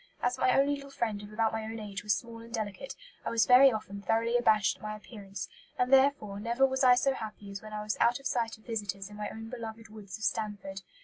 As 0.23 0.39
my 0.39 0.59
only 0.59 0.73
little 0.73 0.89
friend 0.89 1.21
of 1.21 1.31
about 1.31 1.53
my 1.53 1.63
own 1.63 1.77
age 1.79 2.01
was 2.01 2.15
small 2.15 2.39
and 2.39 2.51
delicate, 2.51 2.95
I 3.23 3.29
was 3.29 3.45
very 3.45 3.71
often 3.71 4.01
thoroughly 4.01 4.35
abashed 4.35 4.77
at 4.77 4.81
my 4.81 4.95
appearance; 4.95 5.47
and 5.77 5.93
therefore 5.93 6.39
never 6.39 6.65
was 6.65 6.83
I 6.83 6.95
so 6.95 7.13
happy 7.13 7.51
as 7.51 7.61
when 7.61 7.71
I 7.71 7.83
was 7.83 7.97
out 7.99 8.19
of 8.19 8.25
sight 8.25 8.57
of 8.57 8.65
visitors 8.65 9.11
in 9.11 9.15
my 9.15 9.29
own 9.29 9.49
beloved 9.51 9.89
woods 9.89 10.17
of 10.17 10.23
Stanford. 10.23 10.81